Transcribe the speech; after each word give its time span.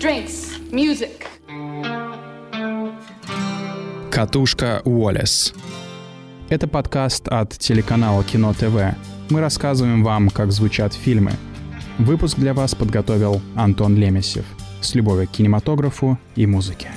drinks, 0.00 0.58
music. 0.72 1.26
Катушка 4.10 4.80
Уоллес. 4.84 5.52
Это 6.48 6.66
подкаст 6.66 7.28
от 7.28 7.50
телеканала 7.58 8.24
Кино 8.24 8.54
ТВ. 8.54 8.96
Мы 9.28 9.40
рассказываем 9.40 10.02
вам, 10.02 10.30
как 10.30 10.52
звучат 10.52 10.94
фильмы. 10.94 11.32
Выпуск 11.98 12.38
для 12.38 12.54
вас 12.54 12.74
подготовил 12.74 13.42
Антон 13.54 13.94
Лемесев. 13.94 14.46
С 14.80 14.94
любовью 14.94 15.28
к 15.28 15.32
кинематографу 15.32 16.18
и 16.34 16.46
музыке. 16.46 16.88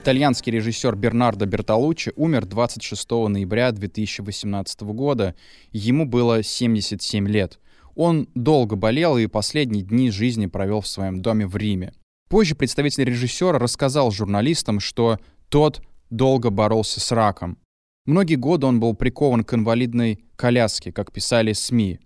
Итальянский 0.00 0.50
режиссер 0.50 0.96
Бернардо 0.96 1.44
Бертолуччи 1.44 2.14
умер 2.16 2.46
26 2.46 3.10
ноября 3.28 3.70
2018 3.70 4.80
года. 4.80 5.34
Ему 5.72 6.06
было 6.06 6.42
77 6.42 7.28
лет. 7.28 7.58
Он 7.94 8.26
долго 8.34 8.76
болел 8.76 9.18
и 9.18 9.26
последние 9.26 9.84
дни 9.84 10.10
жизни 10.10 10.46
провел 10.46 10.80
в 10.80 10.86
своем 10.86 11.20
доме 11.20 11.46
в 11.46 11.54
Риме. 11.54 11.92
Позже 12.30 12.54
представитель 12.54 13.04
режиссера 13.04 13.58
рассказал 13.58 14.10
журналистам, 14.10 14.80
что 14.80 15.18
тот 15.50 15.82
долго 16.08 16.48
боролся 16.48 16.98
с 16.98 17.12
раком. 17.12 17.58
Многие 18.06 18.36
годы 18.36 18.66
он 18.66 18.80
был 18.80 18.94
прикован 18.94 19.44
к 19.44 19.52
инвалидной 19.52 20.24
коляске, 20.34 20.92
как 20.92 21.12
писали 21.12 21.52
СМИ. 21.52 22.00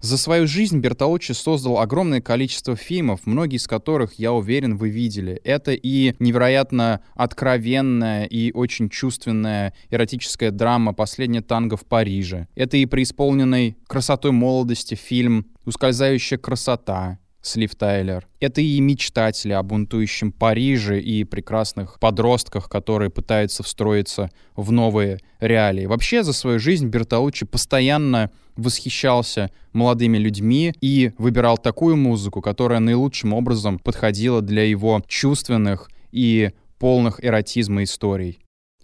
За 0.00 0.16
свою 0.16 0.46
жизнь 0.46 0.78
Бертолуччи 0.78 1.32
создал 1.32 1.78
огромное 1.78 2.22
количество 2.22 2.74
фильмов, 2.74 3.20
многие 3.26 3.56
из 3.56 3.66
которых, 3.66 4.14
я 4.14 4.32
уверен, 4.32 4.78
вы 4.78 4.88
видели. 4.88 5.34
Это 5.44 5.72
и 5.72 6.14
невероятно 6.18 7.02
откровенная 7.14 8.24
и 8.24 8.50
очень 8.52 8.88
чувственная 8.88 9.74
эротическая 9.90 10.52
драма 10.52 10.94
«Последняя 10.94 11.42
танго 11.42 11.76
в 11.76 11.84
Париже». 11.84 12.48
Это 12.54 12.78
и 12.78 12.86
преисполненный 12.86 13.76
красотой 13.86 14.32
молодости 14.32 14.94
фильм 14.94 15.46
«Ускользающая 15.66 16.38
красота», 16.38 17.18
Слив 17.42 17.74
Тайлер. 17.74 18.28
Это 18.38 18.60
и 18.60 18.78
мечтатели 18.80 19.52
о 19.52 19.62
бунтующем 19.62 20.30
Париже 20.30 21.00
и 21.00 21.24
прекрасных 21.24 21.98
подростках, 21.98 22.68
которые 22.68 23.10
пытаются 23.10 23.62
встроиться 23.62 24.30
в 24.56 24.72
новые 24.72 25.20
реалии. 25.40 25.86
Вообще 25.86 26.22
за 26.22 26.32
свою 26.32 26.58
жизнь 26.58 26.88
Бертолуччи 26.88 27.46
постоянно 27.46 28.30
восхищался 28.56 29.50
молодыми 29.72 30.18
людьми 30.18 30.74
и 30.80 31.12
выбирал 31.16 31.56
такую 31.56 31.96
музыку, 31.96 32.42
которая 32.42 32.80
наилучшим 32.80 33.32
образом 33.32 33.78
подходила 33.78 34.42
для 34.42 34.64
его 34.64 35.02
чувственных 35.06 35.90
и 36.12 36.50
полных 36.78 37.24
эротизма 37.24 37.84
историй. 37.84 38.38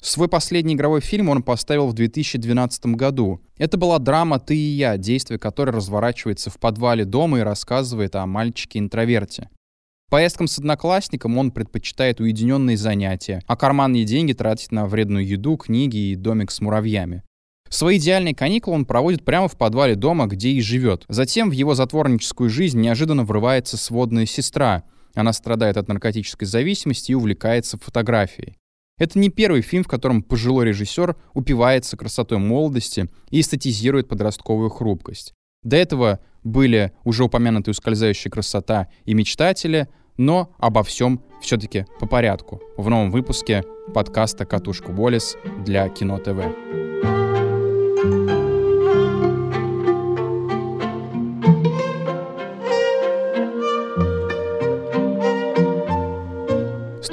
Свой 0.07 0.29
последний 0.29 0.75
игровой 0.75 1.01
фильм 1.01 1.31
он 1.31 1.43
поставил 1.43 1.89
в 1.89 1.93
2012 1.93 2.87
году. 2.95 3.41
Это 3.59 3.77
была 3.77 3.99
драма 3.99 4.39
«Ты 4.39 4.55
и 4.55 4.77
я», 4.77 4.97
действие 4.99 5.37
которой 5.37 5.71
разворачивается 5.71 6.49
в 6.49 6.61
подвале 6.61 7.05
дома 7.05 7.41
и 7.41 7.43
рассказывает 7.43 8.15
о 8.15 8.25
мальчике-интроверте. 8.25 9.51
Поездкам 10.09 10.47
с 10.47 10.61
одноклассником 10.61 11.37
он 11.37 11.51
предпочитает 11.51 12.21
уединенные 12.21 12.77
занятия, 12.77 13.43
а 13.49 13.57
карманные 13.57 14.05
деньги 14.05 14.33
тратит 14.33 14.71
на 14.71 14.87
вредную 14.87 15.27
еду, 15.27 15.57
книги 15.57 15.97
и 15.97 16.15
домик 16.15 16.53
с 16.53 16.61
муравьями. 16.61 17.25
Свои 17.69 17.99
идеальные 17.99 18.37
каникулы 18.37 18.77
он 18.77 18.85
проводит 18.85 19.25
прямо 19.25 19.49
в 19.49 19.59
подвале 19.59 19.97
дома, 19.97 20.27
где 20.27 20.51
и 20.51 20.61
живет. 20.61 21.05
Затем 21.09 21.51
в 21.51 21.53
его 21.53 21.75
затворническую 21.75 22.49
жизнь 22.49 22.81
неожиданно 22.81 23.25
врывается 23.25 23.77
сводная 23.77 24.27
сестра. 24.27 24.85
Она 25.17 25.33
страдает 25.33 25.77
от 25.77 25.89
наркотической 25.89 26.47
зависимости 26.47 27.11
и 27.11 27.17
увлекается 27.17 27.77
фотографией. 27.77 28.57
Это 28.99 29.19
не 29.19 29.29
первый 29.29 29.61
фильм, 29.61 29.85
в 29.85 29.89
котором 29.89 30.23
пожилой 30.23 30.67
режиссер 30.67 31.17
упивается 31.35 31.97
красотой 31.97 32.39
молодости 32.39 33.11
и 33.31 33.41
эстетизирует 33.41 34.09
подростковую 34.09 34.71
хрупкость. 34.71 35.35
До 35.63 35.77
этого 35.77 36.21
были 36.45 36.93
уже 37.05 37.25
упомянутые 37.25 37.73
«Ускользающая 37.73 38.31
красота» 38.31 38.89
и 39.05 39.15
«Мечтатели», 39.15 39.89
но 40.17 40.55
обо 40.59 40.83
всем 40.83 41.23
все-таки 41.43 41.85
по 42.01 42.07
порядку 42.07 42.63
в 42.79 42.89
новом 42.89 43.11
выпуске 43.11 43.65
подкаста 43.93 44.47
«Катушка 44.47 44.93
Болес» 44.93 45.37
для 45.65 45.89
Кино 45.91 46.19
ТВ. 46.19 46.86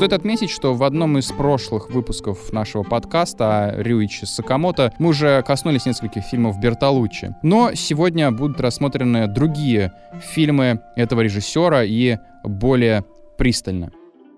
Стоит 0.03 0.19
отметить, 0.19 0.49
что 0.49 0.73
в 0.73 0.83
одном 0.83 1.17
из 1.17 1.31
прошлых 1.31 1.89
выпусков 1.89 2.51
нашего 2.51 2.83
подкаста 2.83 3.73
Рюичи 3.77 4.25
Сакамото 4.25 4.93
мы 4.99 5.11
уже 5.11 5.41
коснулись 5.43 5.85
нескольких 5.85 6.23
фильмов 6.23 6.59
Бертолуччи. 6.59 7.33
Но 7.41 7.73
сегодня 7.73 8.29
будут 8.29 8.59
рассмотрены 8.59 9.27
другие 9.27 9.93
фильмы 10.21 10.81
этого 10.97 11.21
режиссера 11.21 11.85
и 11.85 12.17
более 12.43 13.05
пристально. 13.37 13.93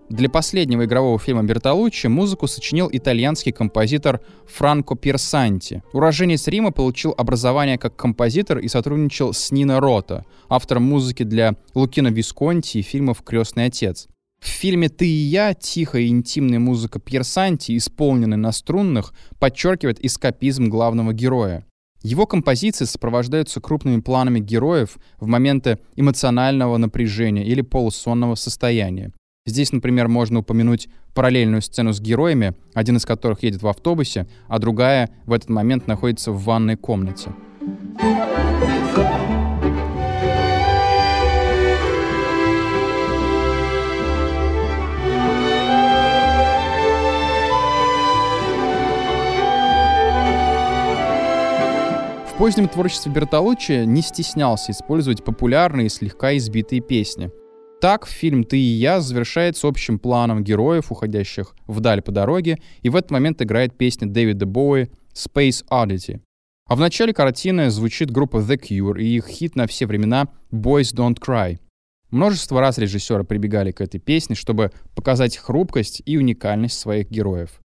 Для 0.08 0.30
последнего 0.30 0.86
игрового 0.86 1.18
фильма 1.18 1.42
Бертолуччи 1.42 2.06
музыку 2.06 2.46
сочинил 2.46 2.88
итальянский 2.92 3.52
композитор 3.52 4.22
Франко 4.46 4.94
Персанти. 4.94 5.82
Уроженец 5.94 6.48
Рима 6.48 6.74
получил 6.74 7.16
образование 7.18 7.80
как 7.80 7.96
композитор 7.96 8.60
и 8.60 8.68
сотрудничал 8.68 9.34
с 9.34 9.50
Нино 9.50 9.80
Рота, 9.80 10.26
автором 10.48 10.84
музыки 10.84 11.24
для 11.24 11.56
Лукино 11.74 12.10
Висконти 12.10 12.78
и 12.78 12.82
фильмов 12.84 13.24
«Крестный 13.24 13.66
отец». 13.66 14.08
В 14.40 14.48
фильме 14.48 14.90
«Ты 14.90 15.08
и 15.08 15.10
я» 15.10 15.54
тихая 15.54 16.04
и 16.04 16.08
интимная 16.08 16.60
музыка 16.60 17.00
Пьер 17.00 17.24
Санти, 17.24 17.76
исполненная 17.78 18.38
на 18.38 18.52
струнных, 18.52 19.14
подчеркивает 19.40 20.04
эскапизм 20.04 20.70
главного 20.70 21.14
героя. 21.14 21.66
Его 22.04 22.28
композиции 22.28 22.86
сопровождаются 22.86 23.60
крупными 23.60 24.00
планами 24.00 24.40
героев 24.40 24.98
в 25.20 25.26
моменты 25.26 25.80
эмоционального 25.96 26.78
напряжения 26.78 27.44
или 27.44 27.62
полусонного 27.62 28.36
состояния. 28.36 29.12
Здесь, 29.48 29.72
например, 29.72 30.08
можно 30.08 30.40
упомянуть 30.40 30.88
параллельную 31.16 31.64
сцену 31.64 31.94
с 31.94 32.00
героями, 32.00 32.54
один 32.74 32.98
из 32.98 33.06
которых 33.06 33.42
едет 33.42 33.64
в 33.64 33.68
автобусе, 33.68 34.28
а 34.48 34.60
другая 34.60 35.10
в 35.26 35.34
этот 35.34 35.50
момент 35.50 35.88
находится 35.88 36.32
в 36.32 36.44
ванной 36.44 36.78
комнате. 36.78 37.32
В 52.36 52.38
позднем 52.38 52.68
творчестве 52.68 53.14
Бертолуччи 53.14 53.86
не 53.86 54.02
стеснялся 54.02 54.74
использовать 54.74 55.24
популярные, 55.24 55.88
слегка 55.88 56.36
избитые 56.36 56.82
песни. 56.82 57.32
Так, 57.80 58.06
фильм 58.06 58.44
«Ты 58.44 58.58
и 58.58 58.74
я» 58.74 59.00
завершается 59.00 59.70
общим 59.70 60.00
планом 60.00 60.44
героев, 60.44 60.92
уходящих 60.92 61.56
вдаль 61.66 62.02
по 62.02 62.12
дороге, 62.12 62.60
и 62.82 62.90
в 62.90 62.98
этот 62.98 63.12
момент 63.12 63.42
играет 63.42 63.78
песня 63.78 64.10
Дэвида 64.10 64.46
Боуи 64.46 64.90
«Space 65.14 65.64
Oddity». 65.72 66.20
А 66.68 66.76
в 66.76 66.82
начале 66.82 67.14
картины 67.14 67.70
звучит 67.70 68.12
группа 68.12 68.40
The 68.40 68.60
Cure 68.60 69.02
и 69.02 69.16
их 69.16 69.28
хит 69.28 69.56
на 69.56 69.66
все 69.66 69.86
времена 69.86 70.28
«Boys 70.52 70.94
Don't 70.94 71.18
Cry». 71.26 71.60
Множество 72.12 72.60
раз 72.60 72.78
режиссеры 72.78 73.24
прибегали 73.24 73.72
к 73.72 73.80
этой 73.80 74.02
песне, 74.02 74.36
чтобы 74.36 74.74
показать 74.94 75.38
хрупкость 75.38 76.02
и 76.06 76.18
уникальность 76.18 76.78
своих 76.78 77.10
героев. 77.10 77.62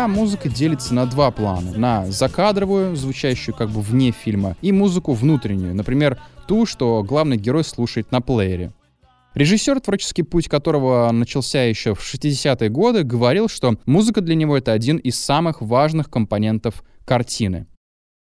Я 0.00 0.08
музыка 0.08 0.48
делится 0.48 0.94
на 0.94 1.04
два 1.04 1.30
плана. 1.30 1.72
На 1.76 2.06
закадровую, 2.06 2.96
звучащую 2.96 3.54
как 3.54 3.68
бы 3.68 3.82
вне 3.82 4.12
фильма, 4.12 4.56
и 4.62 4.72
музыку 4.72 5.12
внутреннюю, 5.12 5.74
например, 5.74 6.18
ту, 6.48 6.64
что 6.64 7.02
главный 7.02 7.36
герой 7.36 7.64
слушает 7.64 8.10
на 8.10 8.22
плеере. 8.22 8.72
Режиссер, 9.34 9.78
творческий 9.80 10.22
путь 10.22 10.48
которого 10.48 11.10
начался 11.12 11.64
еще 11.64 11.94
в 11.94 12.00
60-е 12.00 12.70
годы, 12.70 13.02
говорил, 13.02 13.48
что 13.48 13.76
музыка 13.84 14.22
для 14.22 14.34
него— 14.34 14.56
это 14.58 14.72
один 14.72 14.96
из 14.96 15.20
самых 15.20 15.60
важных 15.60 16.08
компонентов 16.08 16.82
картины. 17.04 17.66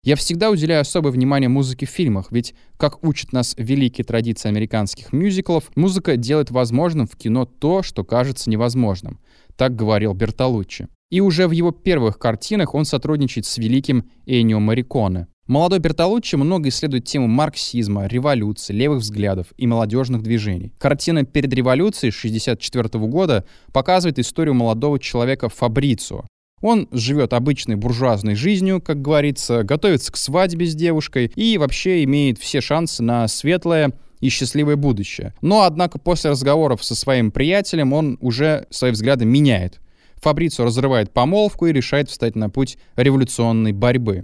Я 0.04 0.18
всегда 0.18 0.50
уделяю 0.50 0.82
особое 0.82 1.14
внимание 1.14 1.48
музыке 1.48 1.86
в 1.86 1.92
фильмах, 1.92 2.30
ведь, 2.30 2.56
как 2.76 3.06
учат 3.06 3.32
нас 3.32 3.56
великие 3.58 4.04
традиции 4.04 4.50
американских 4.50 5.14
мюзиклов, 5.14 5.72
музыка 5.78 6.18
делает 6.18 6.52
возможным 6.52 7.08
в 7.08 7.16
кино 7.16 7.46
то, 7.46 7.84
что 7.84 8.04
кажется 8.04 8.50
невозможным. 8.50 9.22
Так 9.56 9.78
говорил 9.78 10.14
Бертолуччи. 10.14 10.90
И 11.10 11.22
уже 11.22 11.48
в 11.48 11.52
его 11.52 11.72
первых 11.72 12.20
картинах 12.20 12.76
он 12.76 12.86
сотрудничает 12.86 13.46
с 13.46 13.58
великим 13.58 14.10
Энио 14.26 14.60
Мариконе. 14.60 15.28
Молодой 15.48 15.80
Бертолуччи 15.80 16.36
много 16.36 16.70
исследует 16.70 17.06
тему 17.06 17.26
марксизма, 17.28 18.06
революции, 18.06 18.72
левых 18.72 19.00
взглядов 19.00 19.48
и 19.58 19.66
молодежных 19.66 20.22
движений. 20.22 20.72
Картина 20.78 21.26
«Перед 21.26 21.52
революцией» 21.52 22.12
1964 22.12 23.04
года 23.08 23.46
показывает 23.74 24.20
историю 24.20 24.54
молодого 24.54 25.00
человека 25.00 25.50
Фабрицио. 25.50 26.28
Он 26.62 26.88
живет 26.92 27.34
обычной 27.34 27.78
буржуазной 27.78 28.36
жизнью, 28.36 28.80
как 28.80 29.02
говорится, 29.02 29.64
готовится 29.64 30.12
к 30.12 30.18
свадьбе 30.18 30.68
с 30.68 30.76
девушкой 30.76 31.32
и 31.36 31.58
вообще 31.58 32.04
имеет 32.04 32.38
все 32.38 32.62
шансы 32.62 33.02
на 33.02 33.28
светлое 33.28 33.94
и 34.20 34.30
счастливое 34.30 34.76
будущее. 34.76 35.34
Но, 35.42 35.64
однако, 35.64 35.98
после 35.98 36.30
разговоров 36.30 36.84
со 36.84 36.94
своим 36.94 37.32
приятелем 37.32 37.94
он 37.94 38.20
уже 38.22 38.68
свои 38.70 38.92
взгляды 38.92 39.26
меняет. 39.26 39.80
Фабрицио 40.22 40.66
разрывает 40.66 41.14
помолвку 41.14 41.68
и 41.68 41.74
решает 41.74 42.10
встать 42.10 42.36
на 42.36 42.50
путь 42.50 42.78
революционной 42.96 43.72
борьбы. 43.72 44.24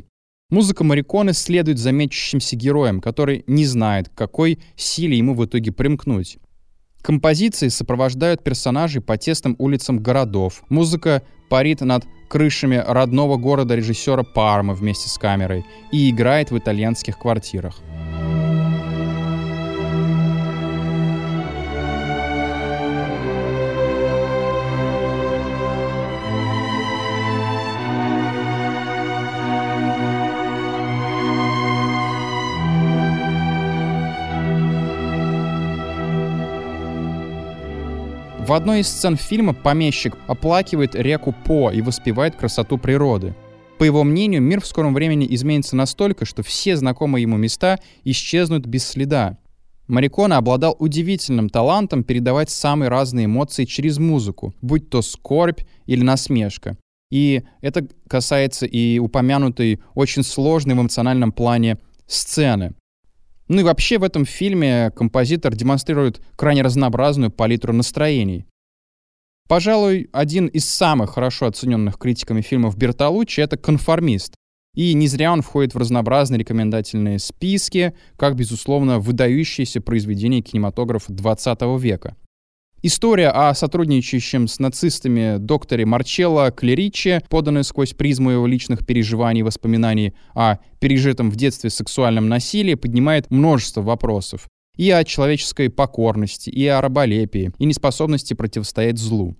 Музыка 0.49 0.83
Мариконы 0.83 1.33
следует 1.33 1.79
за 1.79 1.91
мечущимся 1.91 2.55
героем, 2.55 3.01
который 3.01 3.43
не 3.47 3.65
знает, 3.65 4.09
к 4.09 4.13
какой 4.13 4.59
силе 4.75 5.17
ему 5.17 5.33
в 5.33 5.43
итоге 5.45 5.71
примкнуть. 5.71 6.37
Композиции 7.01 7.67
сопровождают 7.67 8.43
персонажей 8.43 9.01
по 9.01 9.17
тесным 9.17 9.55
улицам 9.59 9.99
городов. 9.99 10.63
Музыка 10.69 11.23
парит 11.49 11.81
над 11.81 12.05
крышами 12.29 12.83
родного 12.85 13.37
города 13.37 13.75
режиссера 13.75 14.23
Пармы 14.23 14.73
вместе 14.73 15.09
с 15.09 15.17
камерой 15.17 15.65
и 15.91 16.09
играет 16.09 16.51
в 16.51 16.57
итальянских 16.57 17.19
квартирах. 17.19 17.79
В 38.45 38.53
одной 38.53 38.81
из 38.81 38.89
сцен 38.89 39.17
фильма 39.17 39.55
помещик 39.55 40.15
оплакивает 40.27 40.93
реку 40.93 41.33
По 41.45 41.71
и 41.71 41.81
воспевает 41.81 42.35
красоту 42.35 42.77
природы. 42.77 43.33
По 43.79 43.83
его 43.83 44.03
мнению, 44.03 44.43
мир 44.43 44.61
в 44.61 44.67
скором 44.67 44.93
времени 44.93 45.25
изменится 45.31 45.75
настолько, 45.75 46.25
что 46.25 46.43
все 46.43 46.75
знакомые 46.75 47.23
ему 47.23 47.37
места 47.37 47.79
исчезнут 48.03 48.67
без 48.67 48.85
следа. 48.85 49.39
Марикона 49.87 50.37
обладал 50.37 50.75
удивительным 50.77 51.49
талантом 51.49 52.03
передавать 52.03 52.51
самые 52.51 52.89
разные 52.89 53.25
эмоции 53.25 53.65
через 53.65 53.97
музыку, 53.97 54.53
будь 54.61 54.91
то 54.91 55.01
скорбь 55.01 55.61
или 55.87 56.03
насмешка. 56.03 56.77
И 57.09 57.41
это 57.61 57.87
касается 58.07 58.67
и 58.67 58.99
упомянутой 58.99 59.81
очень 59.95 60.21
сложной 60.21 60.75
в 60.75 60.81
эмоциональном 60.81 61.31
плане 61.31 61.79
сцены. 62.05 62.75
Ну 63.47 63.61
и 63.61 63.63
вообще 63.63 63.97
в 63.99 64.03
этом 64.03 64.25
фильме 64.25 64.91
композитор 64.95 65.55
демонстрирует 65.55 66.21
крайне 66.35 66.63
разнообразную 66.63 67.31
палитру 67.31 67.73
настроений. 67.73 68.47
Пожалуй, 69.47 70.09
один 70.11 70.47
из 70.47 70.67
самых 70.67 71.11
хорошо 71.11 71.45
оцененных 71.45 71.99
критиками 71.99 72.41
фильмов 72.41 72.75
Бертолуччи— 72.75 73.39
это 73.41 73.57
«Конформист». 73.57 74.33
И 74.73 74.93
не 74.93 75.07
зря 75.07 75.31
он 75.31 75.41
входит 75.41 75.73
в 75.73 75.77
разнообразные 75.77 76.39
рекомендательные 76.39 77.19
списки, 77.19 77.93
как, 78.17 78.35
безусловно, 78.35 78.99
выдающееся 78.99 79.79
произведение 79.79 80.41
кинематографа 80.41 81.13
20 81.13 81.61
века. 81.79 82.17
История 82.87 83.29
о 83.29 83.55
сотрудничающем 83.55 84.47
с 84.47 84.59
нацистами 84.59 85.39
докторе 85.39 85.87
Марчелло 85.87 86.51
Клериче, 86.51 87.19
поданная 87.31 87.63
сквозь 87.63 87.93
призму 87.93 88.29
его 88.29 88.45
личных 88.45 88.85
переживаний 88.85 89.39
и 89.39 89.43
воспоминаний 89.43 90.13
о 90.35 90.57
пережитом 90.79 91.31
в 91.31 91.35
детстве 91.35 91.71
сексуальном 91.71 92.29
насилии, 92.29 92.75
поднимает 92.75 93.31
множество 93.31 93.81
вопросов. 93.81 94.47
И 94.77 94.91
о 94.91 95.03
человеческой 95.03 95.71
покорности, 95.71 96.51
и 96.51 96.67
о 96.67 96.79
раболепии, 96.79 97.51
и 97.57 97.65
неспособности 97.65 98.35
противостоять 98.35 98.99
злу. 98.99 99.35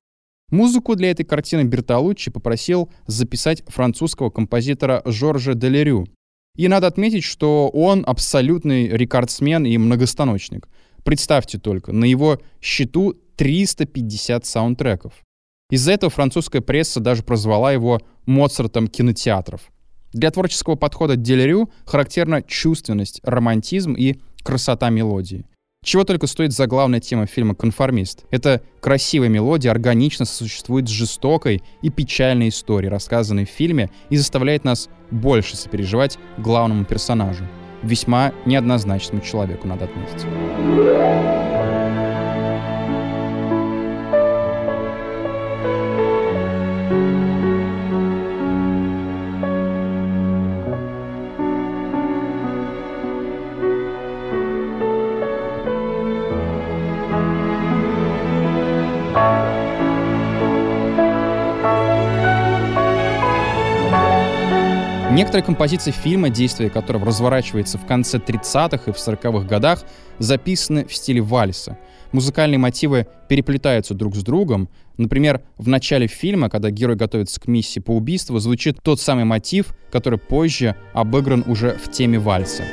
Музыку 0.50 0.96
для 0.96 1.12
этой 1.12 1.24
картины 1.24 1.66
Бертолуччи 1.66 2.32
попросил 2.32 2.92
записать 3.06 3.62
французского 3.68 4.32
композитора 4.32 5.04
Жоржа 5.06 5.54
Делерю. 5.54 6.08
И 6.56 6.68
надо 6.68 6.88
отметить, 6.88 7.24
что 7.24 7.70
он 7.70 8.06
абсолютный 8.08 8.88
рекордсмен 8.88 9.68
и 9.68 9.78
многостаночник. 9.78 10.68
Представьте 11.04 11.60
только, 11.60 11.92
на 11.92 12.06
его 12.06 12.40
счету 12.60 13.14
350 13.36 14.46
саундтреков. 14.46 15.14
Из-за 15.70 15.94
этого 15.94 16.10
французская 16.10 16.62
пресса 16.62 17.00
даже 17.00 17.24
прозвала 17.24 17.72
его 17.72 18.02
Моцартом 18.26 18.88
кинотеатров. 18.88 19.62
Для 20.14 20.32
творческого 20.32 20.76
подхода 20.76 21.16
Делерю 21.16 21.70
характерна 21.86 22.42
чувственность, 22.42 23.20
романтизм 23.24 23.94
и 23.94 24.20
красота 24.44 24.90
мелодии. 24.90 25.46
Чего 25.84 26.04
только 26.04 26.26
стоит 26.26 26.52
заглавная 26.52 27.00
тема 27.00 27.28
фильма 27.28 27.54
«Конформист». 27.54 28.26
Это 28.32 28.64
красивая 28.80 29.30
мелодия 29.30 29.70
органично 29.70 30.26
сосуществует 30.26 30.88
с 30.88 30.92
жестокой 30.92 31.62
и 31.84 31.92
печальной 31.92 32.50
историей, 32.50 32.90
рассказанной 32.90 33.46
в 33.46 33.50
фильме, 33.50 33.92
и 34.10 34.18
заставляет 34.18 34.64
нас 34.64 34.90
больше 35.12 35.56
сопереживать 35.56 36.18
главному 36.40 36.86
персонажу. 36.86 37.46
Весьма 37.84 38.32
неоднозначному 38.48 39.22
человеку, 39.22 39.68
надо 39.68 39.86
отметить. 39.86 40.26
Некоторые 65.16 65.46
композиции 65.46 65.92
фильма, 65.92 66.28
действие 66.28 66.70
которого 66.70 67.06
разворачивается 67.06 67.78
в 67.78 67.86
конце 67.86 68.18
30-х 68.18 68.92
и 68.92 68.94
в 68.94 68.98
40-х 68.98 69.48
годах, 69.48 69.86
записаны 70.20 70.86
в 70.86 70.94
стиле 70.94 71.22
вальса. 71.22 71.78
Музыкальные 72.12 72.58
мотивы 72.58 73.08
переплетаются 73.30 73.94
друг 73.94 74.14
с 74.18 74.24
другом. 74.24 74.68
Например, 74.98 75.42
в 75.58 75.70
начале 75.70 76.08
фильма, 76.08 76.50
когда 76.50 76.70
герой 76.70 76.98
готовится 76.98 77.40
к 77.40 77.48
миссии 77.48 77.80
по 77.80 77.92
убийству, 77.92 78.38
звучит 78.40 78.80
тот 78.84 79.00
самый 79.00 79.24
мотив, 79.24 79.74
который 79.90 80.20
позже 80.20 80.76
обыгран 80.92 81.46
уже 81.48 81.78
в 81.82 81.90
теме 81.90 82.20
вальса. 82.20 82.66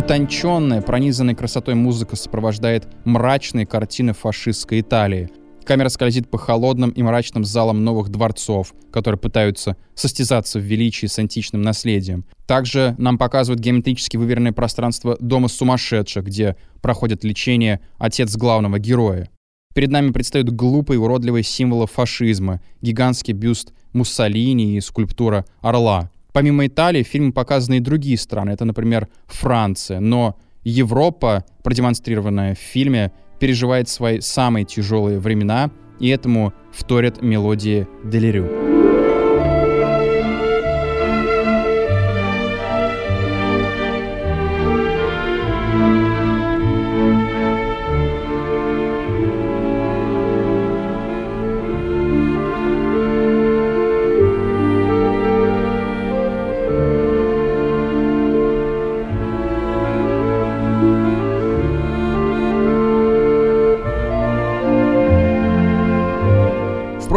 Утонченная, 0.00 0.80
пронизанная 0.80 1.34
красотой 1.34 1.74
музыка 1.74 2.16
сопровождает 2.16 2.88
мрачные 3.04 3.66
картины 3.66 4.14
фашистской 4.14 4.80
Италии. 4.80 5.28
Камера 5.66 5.90
скользит 5.90 6.30
по 6.30 6.38
холодным 6.38 6.88
и 6.88 7.02
мрачным 7.02 7.44
залам 7.44 7.84
новых 7.84 8.08
дворцов, 8.08 8.72
которые 8.90 9.18
пытаются 9.18 9.76
состязаться 9.94 10.58
в 10.58 10.62
величии 10.62 11.04
с 11.04 11.18
античным 11.18 11.60
наследием. 11.60 12.24
Также 12.46 12.94
нам 12.96 13.18
показывают 13.18 13.60
геометрически 13.60 14.16
выверенное 14.16 14.52
пространство 14.52 15.18
дома 15.20 15.48
сумасшедших, 15.48 16.24
где 16.24 16.56
проходит 16.80 17.22
лечение 17.22 17.80
отец 17.98 18.34
главного 18.36 18.78
героя. 18.78 19.28
Перед 19.74 19.90
нами 19.90 20.12
предстают 20.12 20.48
глупые 20.48 20.98
уродливые 20.98 21.44
символы 21.44 21.86
фашизма, 21.86 22.62
гигантский 22.80 23.34
бюст 23.34 23.74
Муссолини 23.92 24.78
и 24.78 24.80
скульптура 24.80 25.44
орла. 25.60 26.10
Помимо 26.32 26.66
Италии, 26.66 27.02
в 27.02 27.08
фильме 27.08 27.32
показаны 27.32 27.78
и 27.78 27.80
другие 27.80 28.18
страны. 28.18 28.50
Это, 28.50 28.64
например, 28.64 29.08
Франция. 29.26 30.00
Но 30.00 30.36
Европа, 30.62 31.44
продемонстрированная 31.62 32.54
в 32.54 32.58
фильме, 32.58 33.12
переживает 33.38 33.88
свои 33.88 34.20
самые 34.20 34.64
тяжелые 34.64 35.18
времена, 35.18 35.70
и 35.98 36.08
этому 36.08 36.52
вторят 36.72 37.22
мелодии 37.22 37.86
Делирю. 38.04 38.79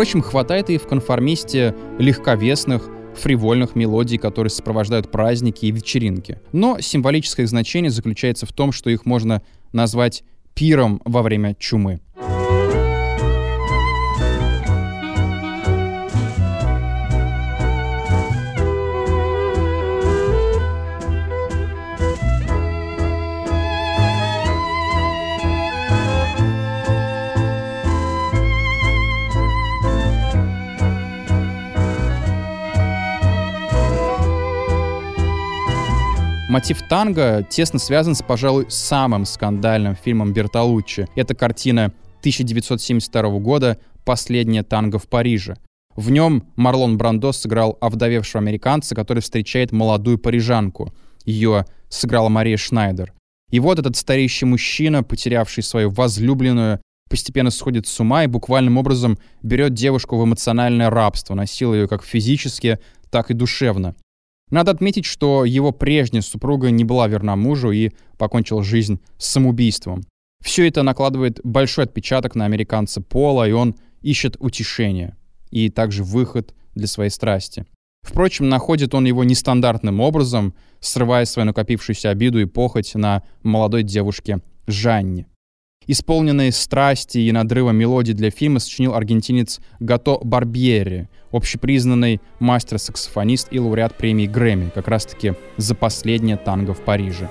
Впрочем, 0.04 0.22
хватает 0.22 0.70
и 0.70 0.78
в 0.78 0.86
конформисте 0.86 1.74
легковесных, 1.98 2.90
фривольных 3.16 3.74
мелодий, 3.78 4.18
которые 4.18 4.52
сопровождают 4.52 5.10
праздники 5.10 5.66
и 5.66 5.72
вечеринки. 5.72 6.42
Но 6.52 6.78
символическое 6.82 7.48
значение 7.48 7.90
заключается 7.90 8.46
в 8.46 8.52
том, 8.52 8.74
что 8.74 8.90
их 8.90 9.06
можно 9.06 9.42
назвать 9.72 10.26
пиром 10.56 11.02
во 11.06 11.22
время 11.22 11.56
чумы. 11.58 12.02
Мотив 36.54 36.84
танго 36.88 37.44
тесно 37.50 37.80
связан 37.80 38.14
с, 38.14 38.22
пожалуй, 38.22 38.68
самым 38.70 39.26
скандальным 39.26 39.96
фильмом 39.96 40.34
Бертолуччи. 40.34 41.08
Это 41.16 41.34
картина 41.34 41.86
1972 42.20 43.40
года 43.40 43.80
«Последнее 44.06 44.62
танго 44.62 45.00
в 45.00 45.08
Париже». 45.08 45.58
В 45.96 46.12
нем 46.12 46.44
Марлон 46.56 46.96
Брандо 46.96 47.32
сыграл 47.32 47.80
овдовевшего 47.82 48.40
американца, 48.40 48.94
который 48.94 49.22
встречает 49.24 49.72
молодую 49.72 50.20
парижанку. 50.20 50.94
Ее 51.26 51.66
сыграла 51.90 52.30
Мария 52.30 52.58
Шнайдер. 52.58 53.14
И 53.50 53.60
вот 53.60 53.80
этот 53.80 53.96
стареющий 53.96 54.46
мужчина, 54.46 55.02
потерявший 55.02 55.64
свою 55.64 55.90
возлюбленную, 55.90 56.82
постепенно 57.10 57.50
сходит 57.50 57.88
с 57.88 58.00
ума 58.00 58.26
и 58.26 58.28
буквальным 58.28 58.78
образом 58.78 59.18
берет 59.42 59.74
девушку 59.74 60.20
в 60.20 60.24
эмоциональное 60.24 60.92
рабство, 60.92 61.34
насилуя 61.34 61.82
ее 61.82 61.88
как 61.88 62.04
физически, 62.04 62.78
так 63.10 63.32
и 63.32 63.34
душевно. 63.34 63.96
Надо 64.54 64.70
отметить, 64.70 65.06
что 65.06 65.46
его 65.46 65.72
прежняя 65.72 66.22
супруга 66.22 66.70
не 66.70 66.84
была 66.84 67.08
верна 67.08 67.36
мужу 67.36 67.72
и 67.72 67.90
покончила 68.20 68.64
жизнь 68.64 69.00
самоубийством. 69.18 70.04
Все 70.46 70.68
это 70.68 70.84
накладывает 70.84 71.40
большой 71.44 71.86
отпечаток 71.86 72.36
на 72.36 72.46
американца 72.46 73.02
Пола, 73.02 73.50
и 73.50 73.52
он 73.52 73.76
ищет 74.04 74.38
утешение 74.40 75.18
и 75.50 75.70
также 75.70 76.04
выход 76.04 76.54
для 76.76 76.86
своей 76.86 77.10
страсти. 77.10 77.66
Впрочем, 78.04 78.48
находит 78.48 78.94
он 78.94 79.06
его 79.06 79.24
нестандартным 79.24 80.00
образом, 80.00 80.54
срывая 80.80 81.26
свою 81.26 81.48
накопившуюся 81.48 82.12
обиду 82.12 82.40
и 82.40 82.46
похоть 82.46 82.94
на 82.94 83.24
молодой 83.42 83.82
девушке 83.82 84.38
Жанне. 84.68 85.26
Исполненные 85.88 86.52
страсти 86.52 87.18
и 87.18 87.32
надрыва 87.32 87.72
мелодии 87.72 88.14
для 88.14 88.30
фильма 88.32 88.60
сочинил 88.60 88.94
аргентинец 88.94 89.60
Гато 89.80 90.20
Барбьери, 90.24 91.10
общепризнанный 91.32 92.22
мастер-саксофонист 92.40 93.48
и 93.52 93.60
лауреат 93.60 93.98
премии 93.98 94.28
Грэмми, 94.28 94.72
как 94.74 94.88
раз-таки 94.88 95.34
за 95.58 95.76
последнее 95.76 96.38
танго 96.38 96.74
в 96.74 96.82
Париже. 96.82 97.30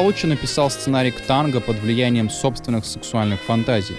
Бертолуччи 0.00 0.24
написал 0.24 0.70
сценарий 0.70 1.10
к 1.10 1.20
танго 1.20 1.60
под 1.60 1.78
влиянием 1.78 2.30
собственных 2.30 2.86
сексуальных 2.86 3.38
фантазий. 3.40 3.96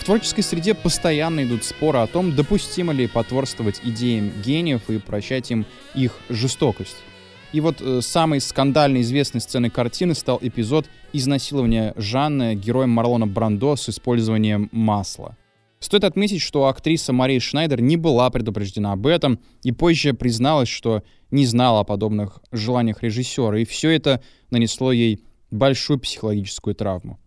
В 0.00 0.04
творческой 0.04 0.42
среде 0.42 0.74
постоянно 0.74 1.44
идут 1.44 1.62
споры 1.62 2.00
о 2.00 2.08
том, 2.08 2.34
допустимо 2.34 2.92
ли 2.92 3.06
потворствовать 3.06 3.80
идеям 3.84 4.32
гениев 4.42 4.90
и 4.90 4.98
прощать 4.98 5.52
им 5.52 5.66
их 5.94 6.18
жестокость. 6.30 6.96
И 7.52 7.60
вот 7.60 7.80
э, 7.80 8.00
самой 8.02 8.40
скандально 8.40 9.02
известной 9.02 9.40
сценой 9.40 9.70
картины 9.70 10.16
стал 10.16 10.40
эпизод 10.42 10.86
изнасилования 11.12 11.94
Жанны 11.96 12.56
героем 12.56 12.90
Марлона 12.90 13.28
Брандо 13.28 13.76
с 13.76 13.88
использованием 13.88 14.68
масла. 14.72 15.36
Стоит 15.80 16.04
отметить, 16.04 16.42
что 16.42 16.66
актриса 16.66 17.14
Мария 17.14 17.40
Шнайдер 17.40 17.80
не 17.80 17.96
была 17.96 18.28
предупреждена 18.28 18.92
об 18.92 19.06
этом 19.06 19.40
и 19.62 19.72
позже 19.72 20.12
призналась, 20.12 20.68
что 20.68 21.02
не 21.30 21.46
знала 21.46 21.80
о 21.80 21.84
подобных 21.84 22.40
желаниях 22.52 23.02
режиссера, 23.02 23.58
и 23.58 23.64
все 23.64 23.90
это 23.90 24.22
нанесло 24.50 24.92
ей 24.92 25.24
большую 25.50 25.98
психологическую 25.98 26.74
травму. 26.74 27.18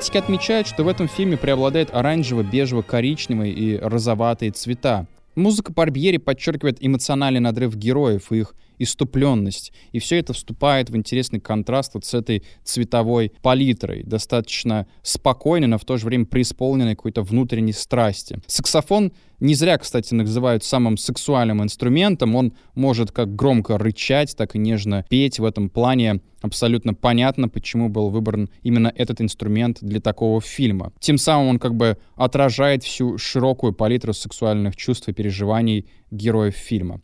Критики 0.00 0.16
отмечают, 0.16 0.66
что 0.66 0.82
в 0.82 0.88
этом 0.88 1.08
фильме 1.08 1.36
преобладает 1.36 1.90
оранжево-бежево-коричневый 1.90 3.52
и 3.52 3.76
розоватые 3.76 4.50
цвета. 4.50 5.06
Музыка 5.34 5.74
Барбьери 5.74 6.16
подчеркивает 6.16 6.78
эмоциональный 6.80 7.40
надрыв 7.40 7.76
героев 7.76 8.32
и 8.32 8.38
их 8.38 8.54
иступленность. 8.80 9.72
И 9.92 10.00
все 10.00 10.18
это 10.18 10.32
вступает 10.32 10.90
в 10.90 10.96
интересный 10.96 11.38
контраст 11.38 11.94
вот 11.94 12.04
с 12.04 12.14
этой 12.14 12.42
цветовой 12.64 13.32
палитрой, 13.42 14.02
достаточно 14.02 14.86
спокойной, 15.02 15.68
но 15.68 15.78
в 15.78 15.84
то 15.84 15.96
же 15.96 16.06
время 16.06 16.24
преисполненной 16.26 16.96
какой-то 16.96 17.22
внутренней 17.22 17.72
страсти. 17.72 18.40
Саксофон 18.46 19.12
не 19.40 19.54
зря, 19.54 19.78
кстати, 19.78 20.12
называют 20.12 20.64
самым 20.64 20.98
сексуальным 20.98 21.62
инструментом. 21.62 22.36
Он 22.36 22.52
может 22.74 23.10
как 23.10 23.34
громко 23.34 23.78
рычать, 23.78 24.36
так 24.36 24.54
и 24.54 24.58
нежно 24.58 25.04
петь. 25.08 25.38
В 25.38 25.44
этом 25.44 25.70
плане 25.70 26.20
абсолютно 26.42 26.92
понятно, 26.92 27.48
почему 27.48 27.88
был 27.88 28.10
выбран 28.10 28.50
именно 28.62 28.92
этот 28.94 29.20
инструмент 29.22 29.78
для 29.80 30.00
такого 30.00 30.42
фильма. 30.42 30.92
Тем 31.00 31.16
самым 31.16 31.48
он 31.48 31.58
как 31.58 31.74
бы 31.74 31.96
отражает 32.16 32.84
всю 32.84 33.16
широкую 33.16 33.72
палитру 33.72 34.12
сексуальных 34.12 34.76
чувств 34.76 35.08
и 35.08 35.12
переживаний 35.12 35.88
героев 36.10 36.54
фильма. 36.54 37.00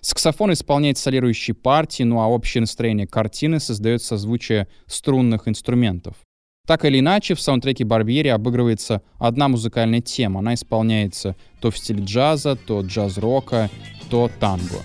Саксофон 0.00 0.52
исполняет 0.52 0.98
солирующие 0.98 1.54
партии, 1.54 2.02
ну 2.02 2.20
а 2.20 2.28
общее 2.28 2.62
настроение 2.62 3.06
картины 3.06 3.60
создает 3.60 4.02
созвучие 4.02 4.68
струнных 4.86 5.48
инструментов. 5.48 6.14
Так 6.66 6.84
или 6.84 7.00
иначе, 7.00 7.34
в 7.34 7.40
саундтреке 7.40 7.84
Барбьери 7.84 8.28
обыгрывается 8.28 9.02
одна 9.18 9.48
музыкальная 9.48 10.00
тема. 10.00 10.40
Она 10.40 10.54
исполняется 10.54 11.34
то 11.60 11.70
в 11.70 11.78
стиле 11.78 12.04
джаза, 12.04 12.54
то 12.54 12.82
джаз-рока, 12.82 13.70
то 14.08 14.30
танго. 14.38 14.82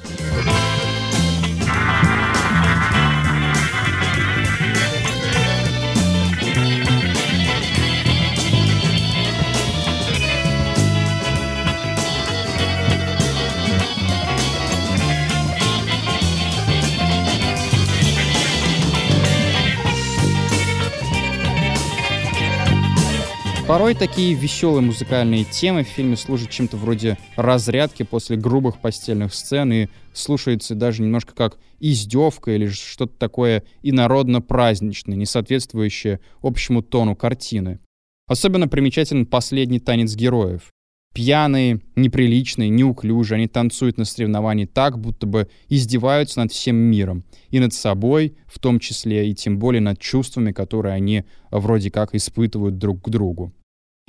Порой 23.67 23.95
такие 23.95 24.35
веселые 24.35 24.81
музыкальные 24.81 25.43
темы 25.43 25.83
в 25.83 25.87
фильме 25.87 26.15
служат 26.15 26.51
чем-то 26.51 26.77
вроде 26.77 27.17
разрядки 27.35 28.03
после 28.03 28.37
грубых 28.37 28.79
постельных 28.79 29.33
сцен 29.33 29.73
и 29.73 29.87
слушаются 30.13 30.75
даже 30.75 31.01
немножко 31.01 31.33
как 31.33 31.57
издевка 31.79 32.51
или 32.51 32.67
что-то 32.67 33.17
такое 33.17 33.63
инородно-праздничное, 33.81 35.17
не 35.17 35.25
соответствующее 35.25 36.19
общему 36.43 36.83
тону 36.83 37.15
картины. 37.15 37.79
Особенно 38.27 38.67
примечателен 38.67 39.25
последний 39.25 39.79
танец 39.79 40.13
героев. 40.15 40.71
Пьяные, 41.15 41.79
неприличные, 41.95 42.67
неуклюжие, 42.67 43.37
они 43.37 43.47
танцуют 43.47 43.97
на 43.97 44.03
соревновании 44.03 44.65
так, 44.65 44.99
будто 44.99 45.25
бы 45.25 45.47
издеваются 45.69 46.41
над 46.41 46.51
всем 46.51 46.75
миром. 46.75 47.23
И 47.51 47.59
над 47.61 47.73
собой, 47.73 48.35
в 48.47 48.59
том 48.59 48.79
числе, 48.79 49.29
и 49.29 49.33
тем 49.33 49.57
более 49.57 49.79
над 49.79 49.97
чувствами, 49.97 50.51
которые 50.51 50.93
они 50.93 51.23
вроде 51.51 51.89
как 51.89 52.15
испытывают 52.15 52.77
друг 52.79 53.01
к 53.01 53.07
другу. 53.07 53.53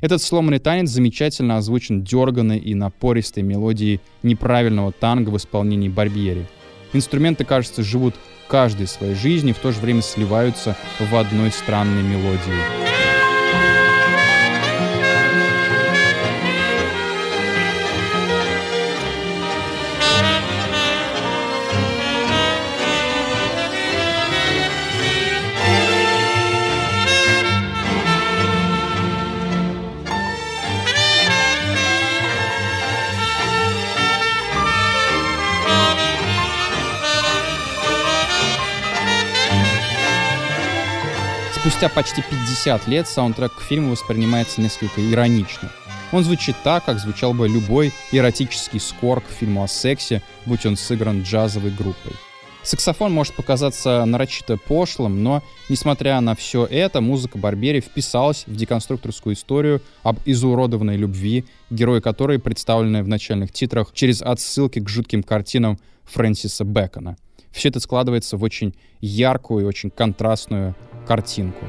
Этот 0.03 0.21
сломанный 0.21 0.59
танец 0.59 0.91
замечательно 0.91 1.59
озвучен 1.59 2.03
дерганной 2.03 2.59
и 2.59 2.75
напористой 2.75 3.45
мелодией 3.45 4.01
неправильного 4.25 4.91
танго 4.91 5.31
в 5.31 5.37
исполнении 5.37 5.89
Барбьери. 5.89 6.47
Инструменты, 6.93 7.45
кажется, 7.45 7.85
живут 7.85 8.17
каждой 8.49 8.89
своей 8.89 9.15
жизнью, 9.15 9.55
в 9.55 9.59
то 9.59 9.71
же 9.71 9.81
время 9.81 10.03
сливаются 10.03 10.77
в 10.99 11.15
одной 11.15 11.53
странной 11.53 12.03
мелодии. 12.03 13.06
Спустя 41.67 41.89
почти 41.89 42.23
50 42.23 42.87
лет 42.87 43.09
саундтрек 43.09 43.53
к 43.57 43.61
фильму 43.61 43.91
воспринимается 43.91 44.61
несколько 44.61 45.01
иронично. 45.01 45.73
Он 46.13 46.23
звучит 46.23 46.55
так, 46.63 46.85
как 46.85 47.01
звучал 47.01 47.35
бы 47.35 47.49
любой 47.49 47.93
эротический 48.13 48.79
скор 48.79 49.21
к 49.21 49.27
фильму 49.29 49.65
о 49.65 49.67
сексе, 49.67 50.23
будь 50.45 50.65
он 50.65 50.77
сыгран 50.77 51.23
джазовой 51.23 51.73
группой. 51.73 52.13
Саксофон 52.63 53.13
может 53.13 53.35
показаться 53.35 54.05
нарочито 54.05 54.59
пошлым, 54.59 55.25
но, 55.25 55.43
несмотря 55.69 56.21
на 56.21 56.37
все 56.37 56.67
это, 56.67 57.01
музыка 57.01 57.37
Барбери 57.37 57.81
вписалась 57.81 58.45
в 58.47 58.55
деконструкторскую 58.55 59.35
историю 59.35 59.83
об 60.05 60.21
изуродованной 60.25 60.97
любви, 60.97 61.47
герои 61.71 61.99
которой 61.99 62.39
представлены 62.39 63.03
в 63.03 63.09
начальных 63.09 63.51
титрах 63.51 63.93
через 63.93 64.23
отсылки 64.23 64.79
к 64.79 64.89
жутким 64.89 65.25
картинам 65.25 65.81
Фрэнсиса 66.05 66.65
Бэкона. 66.65 67.17
Все 67.51 67.71
это 67.71 67.81
складывается 67.81 68.37
в 68.37 68.45
очень 68.45 68.75
яркую 69.01 69.65
и 69.65 69.67
очень 69.67 69.91
контрастную 69.91 70.77
картинку. 71.07 71.65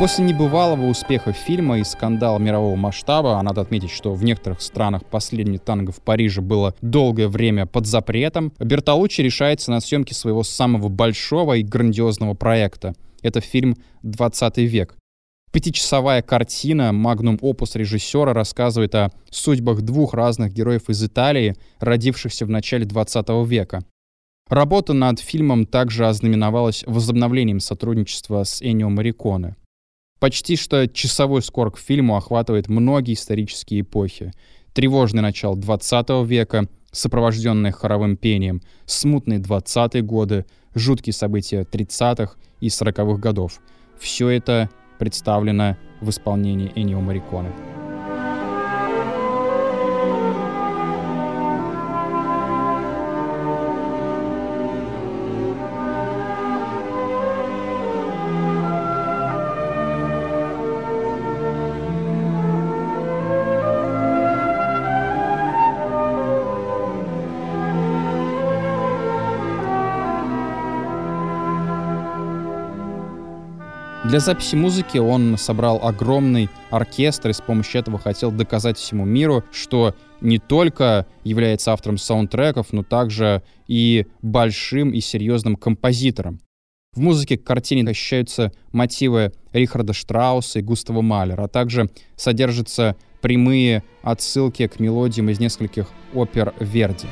После 0.00 0.24
небывалого 0.24 0.86
успеха 0.86 1.34
фильма 1.34 1.78
и 1.78 1.84
скандала 1.84 2.38
мирового 2.38 2.74
масштаба, 2.74 3.38
а 3.38 3.42
надо 3.42 3.60
отметить, 3.60 3.90
что 3.90 4.14
в 4.14 4.24
некоторых 4.24 4.62
странах 4.62 5.04
последний 5.04 5.58
танго 5.58 5.92
в 5.92 6.00
Париже 6.00 6.40
было 6.40 6.74
долгое 6.80 7.28
время 7.28 7.66
под 7.66 7.84
запретом, 7.84 8.50
Бертолуччи 8.58 9.20
решается 9.20 9.70
на 9.70 9.80
съемки 9.80 10.14
своего 10.14 10.42
самого 10.42 10.88
большого 10.88 11.58
и 11.58 11.62
грандиозного 11.62 12.32
проекта. 12.32 12.94
Это 13.20 13.42
фильм 13.42 13.76
«20 14.02 14.64
век». 14.64 14.96
Пятичасовая 15.52 16.22
картина, 16.22 16.92
магнум 16.92 17.38
опус 17.42 17.74
режиссера, 17.74 18.32
рассказывает 18.32 18.94
о 18.94 19.10
судьбах 19.28 19.82
двух 19.82 20.14
разных 20.14 20.54
героев 20.54 20.88
из 20.88 21.04
Италии, 21.04 21.56
родившихся 21.78 22.46
в 22.46 22.48
начале 22.48 22.86
20 22.86 23.28
века. 23.46 23.80
Работа 24.48 24.94
над 24.94 25.20
фильмом 25.20 25.66
также 25.66 26.08
ознаменовалась 26.08 26.84
возобновлением 26.86 27.60
сотрудничества 27.60 28.44
с 28.44 28.62
Энио 28.62 28.88
Мариконе. 28.88 29.56
Почти 30.20 30.56
что 30.56 30.86
часовой 30.86 31.40
скор 31.42 31.72
к 31.72 31.78
фильму 31.78 32.14
охватывает 32.14 32.68
многие 32.68 33.14
исторические 33.14 33.80
эпохи. 33.80 34.32
Тревожный 34.74 35.22
начало 35.22 35.56
20 35.56 36.26
века, 36.26 36.68
сопровожденное 36.92 37.72
хоровым 37.72 38.18
пением, 38.18 38.60
смутные 38.84 39.40
20-е 39.40 40.02
годы, 40.02 40.44
жуткие 40.74 41.14
события 41.14 41.62
30-х 41.62 42.34
и 42.60 42.66
40-х 42.66 43.18
годов. 43.18 43.60
Все 43.98 44.28
это 44.28 44.68
представлено 44.98 45.78
в 46.02 46.10
исполнении 46.10 46.70
Энио 46.74 47.00
Мариконе. 47.00 47.79
Для 74.10 74.18
записи 74.18 74.56
музыки 74.56 74.98
он 74.98 75.38
собрал 75.38 75.86
огромный 75.86 76.48
оркестр 76.70 77.28
и 77.28 77.32
с 77.32 77.40
помощью 77.40 77.80
этого 77.80 77.96
хотел 77.96 78.32
доказать 78.32 78.76
всему 78.76 79.04
миру, 79.04 79.44
что 79.52 79.94
не 80.20 80.40
только 80.40 81.06
является 81.22 81.72
автором 81.72 81.96
саундтреков, 81.96 82.72
но 82.72 82.82
также 82.82 83.44
и 83.68 84.08
большим 84.20 84.90
и 84.90 84.98
серьезным 84.98 85.54
композитором. 85.54 86.40
В 86.92 86.98
музыке 86.98 87.38
к 87.38 87.44
картине 87.44 87.88
ощущаются 87.88 88.50
мотивы 88.72 89.32
Рихарда 89.52 89.92
Штрауса 89.92 90.58
и 90.58 90.62
Густава 90.62 91.02
Малера, 91.02 91.44
а 91.44 91.48
также 91.48 91.88
содержатся 92.16 92.96
прямые 93.20 93.84
отсылки 94.02 94.66
к 94.66 94.80
мелодиям 94.80 95.30
из 95.30 95.38
нескольких 95.38 95.86
опер 96.14 96.52
Верди. 96.58 97.06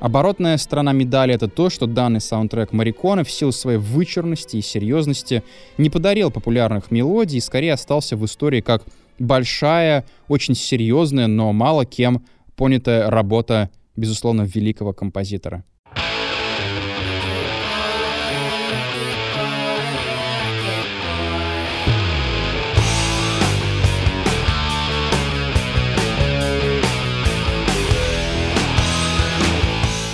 Оборотная 0.00 0.56
сторона 0.58 0.92
медали— 0.92 1.34
это 1.34 1.48
то, 1.48 1.70
что 1.70 1.86
данный 1.86 2.20
саундтрек 2.20 2.72
Марикона 2.72 3.24
в 3.24 3.30
силу 3.30 3.50
своей 3.50 3.78
вычурности 3.78 4.56
и 4.56 4.62
серьезности 4.62 5.42
не 5.76 5.90
подарил 5.90 6.30
популярных 6.30 6.92
мелодий 6.92 7.38
и 7.38 7.40
скорее 7.40 7.72
остался 7.72 8.16
в 8.16 8.24
истории 8.24 8.60
как 8.60 8.84
большая, 9.18 10.04
очень 10.28 10.54
серьезная, 10.54 11.26
но 11.26 11.52
мало 11.52 11.84
кем 11.84 12.24
понятая 12.54 13.10
работа, 13.10 13.70
безусловно, 13.96 14.42
великого 14.42 14.92
композитора. 14.92 15.64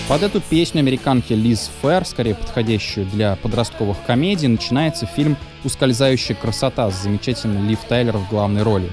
Под 0.07 0.23
эту 0.23 0.43
песню 0.43 0.81
американки 0.81 1.33
Лиз 1.33 1.71
Фэр, 1.81 2.05
скорее 2.05 2.35
подходящую 2.35 3.07
для 3.07 3.37
подростковых 3.37 3.97
комедий, 4.07 4.49
начинается 4.49 5.07
фильм 5.07 5.35
«Ускользающая 5.65 6.37
красота» 6.37 6.91
с 6.91 7.03
замечательным 7.03 7.67
Лив 7.67 7.79
Тайлер 7.89 8.19
в 8.19 8.29
главной 8.29 8.63
роли. 8.63 8.93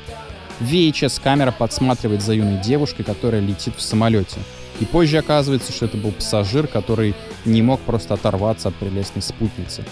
VHS-камера 0.61 1.51
подсматривает 1.51 2.21
за 2.21 2.33
юной 2.33 2.61
девушкой, 2.61 3.03
которая 3.03 3.41
летит 3.41 3.75
в 3.75 3.81
самолете. 3.81 4.39
И 4.79 4.85
позже 4.85 5.17
оказывается, 5.17 5.73
что 5.73 5.87
это 5.87 5.97
был 5.97 6.13
пассажир, 6.13 6.67
который 6.67 7.13
не 7.43 7.61
мог 7.61 7.81
просто 7.81 8.13
оторваться 8.13 8.69
от 8.69 8.75
прелестной 8.75 9.21
спутницы. 9.21 9.83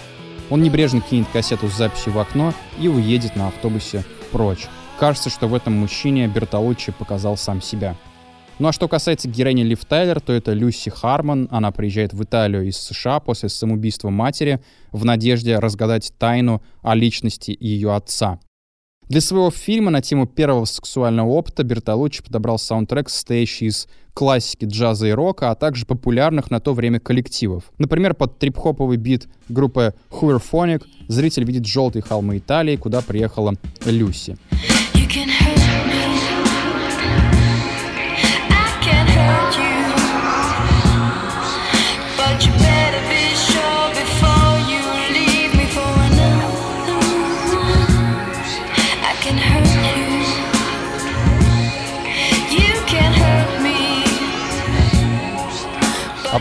Он 0.48 0.62
небрежно 0.62 1.02
кинет 1.02 1.28
кассету 1.30 1.68
с 1.68 1.76
записью 1.76 2.14
в 2.14 2.18
окно 2.18 2.54
и 2.80 2.88
уедет 2.88 3.36
на 3.36 3.48
автобусе 3.48 4.06
прочь. 4.32 4.68
Кажется, 4.98 5.28
что 5.28 5.48
в 5.48 5.54
этом 5.54 5.74
мужчине 5.74 6.28
Бертолуччи 6.28 6.92
показал 6.92 7.36
сам 7.36 7.60
себя— 7.60 7.94
ну 8.60 8.68
а 8.68 8.72
что 8.72 8.88
касается 8.88 9.26
героини 9.26 9.62
Лив 9.62 9.84
Тайлер, 9.86 10.20
то 10.20 10.32
это 10.32 10.52
Люси 10.52 10.90
Харман. 10.90 11.48
Она 11.50 11.72
приезжает 11.72 12.12
в 12.12 12.22
Италию 12.22 12.68
из 12.68 12.76
США 12.76 13.18
после 13.18 13.48
самоубийства 13.48 14.10
матери 14.10 14.60
в 14.92 15.04
надежде 15.04 15.58
разгадать 15.58 16.12
тайну 16.18 16.62
о 16.82 16.94
личности 16.94 17.56
ее 17.58 17.94
отца. 17.94 18.38
Для 19.08 19.20
своего 19.20 19.50
фильма 19.50 19.90
на 19.90 20.02
тему 20.02 20.26
первого 20.26 20.66
сексуального 20.66 21.30
опыта 21.30 21.64
Бертолуччи 21.64 22.22
подобрал 22.22 22.58
саундтрек, 22.58 23.08
состоящий 23.08 23.66
из 23.66 23.88
классики 24.14 24.66
джаза 24.66 25.08
и 25.08 25.10
рока, 25.10 25.50
а 25.50 25.54
также 25.54 25.86
популярных 25.86 26.50
на 26.50 26.60
то 26.60 26.74
время 26.74 27.00
коллективов. 27.00 27.72
Например, 27.78 28.14
под 28.14 28.38
трип-хоповый 28.38 28.98
бит 28.98 29.26
группы 29.48 29.94
Hooverphonic 30.10 30.84
зритель 31.08 31.44
видит 31.44 31.66
желтые 31.66 32.02
холмы 32.02 32.38
Италии, 32.38 32.76
куда 32.76 33.00
приехала 33.00 33.54
Люси. 33.84 34.36
You 34.94 35.08
can 35.08 35.69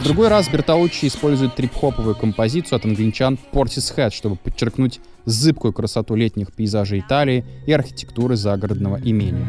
другой 0.09 0.29
раз 0.29 0.49
Бертолуччи 0.49 1.05
использует 1.05 1.53
трип-хоповую 1.53 2.15
композицию 2.15 2.77
от 2.77 2.85
англичан 2.85 3.37
Portishead, 3.53 4.09
чтобы 4.09 4.37
подчеркнуть 4.37 5.01
зыбкую 5.25 5.71
красоту 5.71 6.15
летних 6.15 6.51
пейзажей 6.51 7.01
Италии 7.01 7.45
и 7.67 7.73
архитектуры 7.73 8.35
загородного 8.35 8.99
имения. 9.03 9.45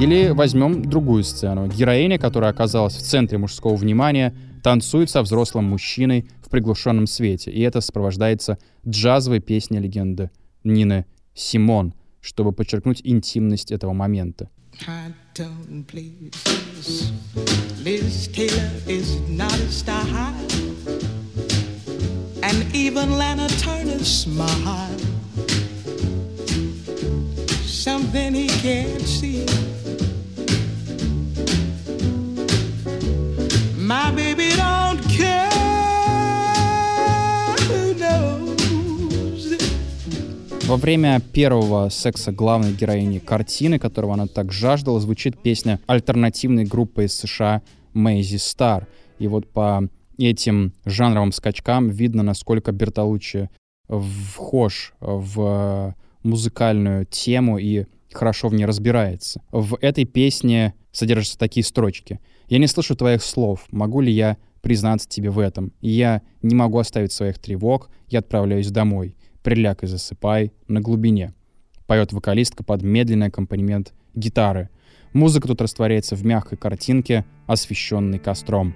Или 0.00 0.30
возьмем 0.30 0.82
другую 0.82 1.22
сцену. 1.24 1.68
Героиня, 1.68 2.18
которая 2.18 2.50
оказалась 2.50 2.94
в 2.94 3.02
центре 3.02 3.36
мужского 3.36 3.76
внимания, 3.76 4.34
танцует 4.62 5.10
со 5.10 5.20
взрослым 5.20 5.66
мужчиной 5.66 6.26
в 6.42 6.48
приглушенном 6.48 7.06
свете. 7.06 7.50
И 7.50 7.60
это 7.60 7.82
сопровождается 7.82 8.56
джазовой 8.88 9.40
песней 9.40 9.78
легенды 9.78 10.30
Нины 10.64 11.04
Симон, 11.34 11.92
чтобы 12.22 12.52
подчеркнуть 12.52 13.02
интимность 13.04 13.70
этого 13.72 13.92
момента. 13.92 14.48
Something 27.80 28.34
he 28.34 28.46
can't 28.60 29.00
see. 29.00 29.69
Во 40.70 40.76
время 40.76 41.18
первого 41.18 41.88
секса 41.88 42.30
главной 42.30 42.72
героини 42.72 43.18
картины, 43.18 43.80
которого 43.80 44.14
она 44.14 44.28
так 44.28 44.52
жаждала, 44.52 45.00
звучит 45.00 45.36
песня 45.36 45.80
альтернативной 45.88 46.64
группы 46.64 47.06
из 47.06 47.14
США 47.14 47.62
Мэйзи 47.92 48.36
Стар. 48.36 48.86
И 49.18 49.26
вот 49.26 49.50
по 49.50 49.88
этим 50.16 50.72
жанровым 50.84 51.32
скачкам 51.32 51.88
видно, 51.88 52.22
насколько 52.22 52.70
Бертолуччи 52.70 53.50
вхож 53.88 54.94
в 55.00 55.96
музыкальную 56.22 57.04
тему 57.04 57.58
и 57.58 57.86
хорошо 58.12 58.46
в 58.46 58.54
ней 58.54 58.64
разбирается. 58.64 59.42
В 59.50 59.76
этой 59.80 60.04
песне 60.04 60.74
содержатся 60.92 61.36
такие 61.36 61.64
строчки. 61.64 62.20
«Я 62.46 62.58
не 62.58 62.68
слышу 62.68 62.94
твоих 62.94 63.24
слов. 63.24 63.66
Могу 63.72 64.02
ли 64.02 64.12
я 64.12 64.36
признаться 64.60 65.08
тебе 65.08 65.30
в 65.30 65.40
этом? 65.40 65.72
Я 65.80 66.22
не 66.42 66.54
могу 66.54 66.78
оставить 66.78 67.10
своих 67.10 67.40
тревог. 67.40 67.90
Я 68.06 68.20
отправляюсь 68.20 68.70
домой. 68.70 69.16
Приляг 69.42 69.82
и 69.82 69.86
засыпай 69.86 70.52
на 70.68 70.80
глубине». 70.80 71.34
Поет 71.86 72.12
вокалистка 72.12 72.62
под 72.62 72.82
медленный 72.82 73.28
аккомпанемент 73.28 73.92
гитары. 74.14 74.68
Музыка 75.12 75.48
тут 75.48 75.60
растворяется 75.60 76.14
в 76.14 76.24
мягкой 76.24 76.56
картинке, 76.56 77.24
освещенной 77.46 78.18
костром. 78.18 78.74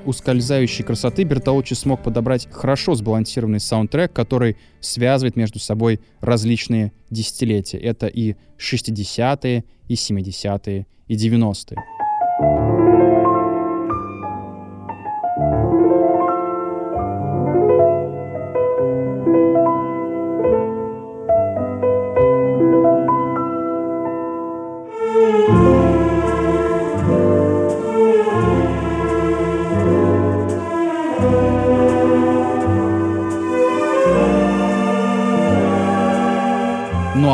Для 0.00 0.10
ускользающей 0.10 0.84
красоты 0.84 1.24
Бертолуччи 1.24 1.74
смог 1.74 2.02
подобрать 2.02 2.48
хорошо 2.50 2.94
сбалансированный 2.94 3.60
саундтрек, 3.60 4.12
который 4.12 4.56
связывает 4.80 5.36
между 5.36 5.58
собой 5.58 6.00
различные 6.20 6.92
десятилетия. 7.10 7.78
Это 7.78 8.06
и 8.06 8.36
60-е, 8.58 9.64
и 9.88 9.94
70-е, 9.94 10.86
и 11.08 11.14
90-е. 11.14 11.99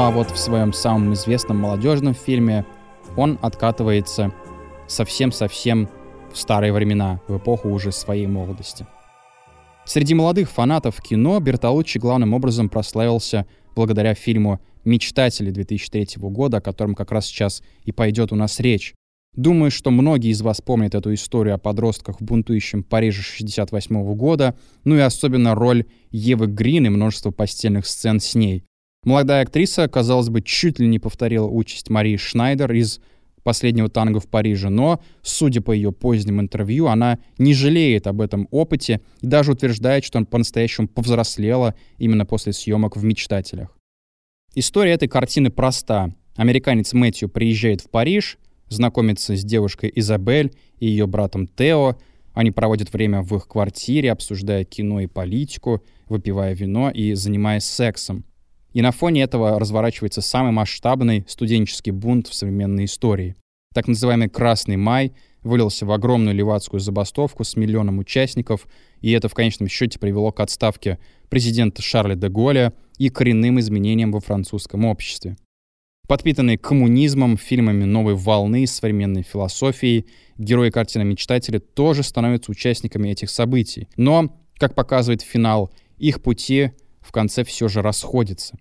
А 0.06 0.10
вот 0.12 0.30
в 0.30 0.38
своем 0.38 0.72
самом 0.72 1.14
известном 1.14 1.56
молодежном 1.56 2.14
фильме 2.14 2.64
он 3.16 3.40
откатывается 3.42 4.32
совсем-совсем 4.86 5.88
в 6.32 6.38
старые 6.38 6.72
времена, 6.72 7.20
в 7.26 7.38
эпоху 7.38 7.70
уже 7.70 7.90
своей 7.90 8.28
молодости. 8.28 8.86
Среди 9.84 10.14
молодых 10.14 10.48
фанатов 10.48 11.02
кино 11.02 11.40
Бертолуччи 11.40 11.98
главным 11.98 12.34
образом 12.34 12.68
прославился 12.68 13.46
благодаря 13.74 14.14
фильму 14.14 14.60
«Мечтатели» 14.84 15.50
2003 15.50 16.06
года, 16.18 16.58
о 16.58 16.60
котором 16.60 16.94
как 16.94 17.10
раз 17.10 17.26
сейчас 17.26 17.60
и 17.82 17.90
пойдет 17.90 18.30
у 18.30 18.36
нас 18.36 18.60
речь. 18.60 18.94
Думаю, 19.34 19.72
что 19.72 19.90
многие 19.90 20.30
из 20.30 20.40
вас 20.40 20.60
помнят 20.60 20.94
эту 20.94 21.14
историю 21.14 21.56
о 21.56 21.58
подростках 21.58 22.20
в 22.20 22.24
бунтующем 22.24 22.84
Париже 22.84 23.22
68 23.22 24.14
года, 24.14 24.56
ну 24.84 24.94
и 24.94 25.00
особенно 25.00 25.56
роль 25.56 25.84
Евы 26.12 26.46
Грин 26.46 26.86
и 26.86 26.90
множество 26.90 27.32
постельных 27.32 27.88
сцен 27.88 28.20
с 28.20 28.36
ней. 28.36 28.65
Молодая 29.06 29.42
актриса, 29.42 29.86
казалось 29.86 30.30
бы, 30.30 30.42
чуть 30.42 30.80
ли 30.80 30.88
не 30.88 30.98
повторила 30.98 31.46
участь 31.46 31.90
Марии 31.90 32.16
Шнайдер 32.16 32.72
из 32.72 33.00
«Последнего 33.44 33.88
танго 33.88 34.18
в 34.18 34.26
Париже», 34.26 34.68
но, 34.68 35.00
судя 35.22 35.60
по 35.60 35.70
ее 35.70 35.92
поздним 35.92 36.40
интервью, 36.40 36.88
она 36.88 37.20
не 37.38 37.54
жалеет 37.54 38.08
об 38.08 38.20
этом 38.20 38.48
опыте 38.50 39.00
и 39.20 39.28
даже 39.28 39.52
утверждает, 39.52 40.02
что 40.02 40.18
он 40.18 40.26
по-настоящему 40.26 40.88
повзрослела 40.88 41.76
именно 41.98 42.26
после 42.26 42.52
съемок 42.52 42.96
в 42.96 43.04
«Мечтателях». 43.04 43.78
История 44.56 44.94
этой 44.94 45.06
картины 45.06 45.50
проста. 45.50 46.12
Американец 46.34 46.92
Мэтью 46.92 47.28
приезжает 47.28 47.82
в 47.82 47.90
Париж, 47.90 48.38
знакомится 48.68 49.36
с 49.36 49.44
девушкой 49.44 49.92
Изабель 49.94 50.52
и 50.80 50.86
ее 50.88 51.06
братом 51.06 51.46
Тео. 51.46 51.96
Они 52.34 52.50
проводят 52.50 52.92
время 52.92 53.22
в 53.22 53.36
их 53.36 53.46
квартире, 53.46 54.10
обсуждая 54.10 54.64
кино 54.64 54.98
и 54.98 55.06
политику, 55.06 55.84
выпивая 56.08 56.56
вино 56.56 56.90
и 56.90 57.14
занимаясь 57.14 57.66
сексом. 57.66 58.24
И 58.76 58.82
на 58.82 58.92
фоне 58.92 59.22
этого 59.22 59.58
разворачивается 59.58 60.20
самый 60.20 60.52
масштабный 60.52 61.24
студенческий 61.28 61.92
бунт 61.92 62.26
в 62.26 62.34
современной 62.34 62.84
истории. 62.84 63.34
Так 63.72 63.88
называемый 63.88 64.28
«Красный 64.28 64.76
май» 64.76 65.14
вылился 65.42 65.86
в 65.86 65.92
огромную 65.92 66.36
левацкую 66.36 66.80
забастовку 66.80 67.42
с 67.42 67.56
миллионом 67.56 67.98
участников, 67.98 68.66
и 69.00 69.12
это 69.12 69.30
в 69.30 69.34
конечном 69.34 69.68
счете 69.68 69.98
привело 69.98 70.30
к 70.30 70.40
отставке 70.40 70.98
президента 71.30 71.80
Шарля 71.80 72.16
де 72.16 72.28
Голля 72.28 72.74
и 72.98 73.08
коренным 73.08 73.58
изменениям 73.60 74.12
во 74.12 74.20
французском 74.20 74.84
обществе. 74.84 75.38
Подпитанные 76.06 76.58
коммунизмом, 76.58 77.38
фильмами 77.38 77.84
новой 77.84 78.14
волны, 78.14 78.66
современной 78.66 79.22
философией, 79.22 80.04
герои 80.36 80.68
картины 80.68 81.04
«Мечтатели» 81.04 81.60
тоже 81.60 82.02
становятся 82.02 82.50
участниками 82.50 83.08
этих 83.08 83.30
событий. 83.30 83.88
Но, 83.96 84.38
как 84.58 84.74
показывает 84.74 85.22
финал, 85.22 85.72
их 85.96 86.22
пути 86.22 86.72
в 87.00 87.10
конце 87.10 87.42
все 87.42 87.68
же 87.68 87.80
расходятся. 87.80 88.58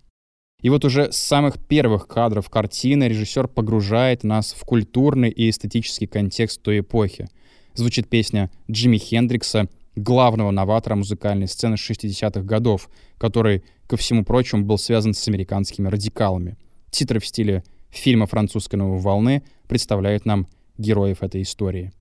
И 0.62 0.68
вот 0.70 0.84
уже 0.84 1.12
с 1.12 1.16
самых 1.16 1.58
первых 1.58 2.08
кадров 2.08 2.48
картины 2.48 3.04
режиссер 3.04 3.46
погружает 3.48 4.24
нас 4.24 4.52
в 4.52 4.64
культурный 4.64 5.30
и 5.30 5.50
эстетический 5.50 6.06
контекст 6.06 6.62
той 6.62 6.80
эпохи. 6.80 7.28
Звучит 7.74 8.08
песня 8.08 8.50
Джимми 8.70 8.96
Хендрикса, 8.96 9.68
главного 9.96 10.50
новатора 10.50 10.94
музыкальной 10.94 11.46
сцены 11.46 11.74
60-х 11.74 12.40
годов, 12.42 12.88
который, 13.18 13.64
ко 13.86 13.96
всему 13.96 14.24
прочему, 14.24 14.64
был 14.64 14.78
связан 14.78 15.14
с 15.14 15.28
американскими 15.28 15.88
радикалами. 15.88 16.56
Титры 16.90 17.20
в 17.20 17.26
стиле 17.26 17.62
фильма 17.90 18.26
«Французской 18.26 18.76
новой 18.76 18.98
волны» 18.98 19.42
представляют 19.68 20.24
нам 20.24 20.48
героев 20.78 21.22
этой 21.22 21.42
истории. 21.42 21.92